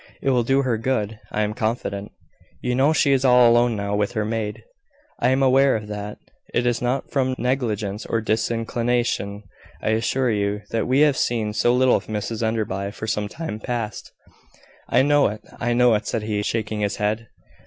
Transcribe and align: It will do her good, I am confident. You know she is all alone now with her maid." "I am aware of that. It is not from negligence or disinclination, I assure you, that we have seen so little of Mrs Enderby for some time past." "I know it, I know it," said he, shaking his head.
It 0.19 0.31
will 0.31 0.41
do 0.41 0.63
her 0.63 0.79
good, 0.79 1.19
I 1.31 1.43
am 1.43 1.53
confident. 1.53 2.11
You 2.59 2.73
know 2.73 2.91
she 2.91 3.11
is 3.13 3.23
all 3.23 3.47
alone 3.47 3.75
now 3.75 3.95
with 3.95 4.13
her 4.13 4.25
maid." 4.25 4.63
"I 5.19 5.29
am 5.29 5.43
aware 5.43 5.75
of 5.75 5.85
that. 5.89 6.17
It 6.55 6.65
is 6.65 6.81
not 6.81 7.11
from 7.11 7.35
negligence 7.37 8.07
or 8.07 8.19
disinclination, 8.19 9.43
I 9.79 9.89
assure 9.91 10.31
you, 10.31 10.61
that 10.71 10.87
we 10.87 11.01
have 11.01 11.17
seen 11.17 11.53
so 11.53 11.71
little 11.75 11.95
of 11.97 12.07
Mrs 12.07 12.41
Enderby 12.41 12.89
for 12.91 13.05
some 13.05 13.27
time 13.27 13.59
past." 13.59 14.11
"I 14.89 15.03
know 15.03 15.27
it, 15.27 15.41
I 15.59 15.73
know 15.73 15.93
it," 15.93 16.07
said 16.07 16.23
he, 16.23 16.41
shaking 16.41 16.79
his 16.79 16.95
head. 16.95 17.27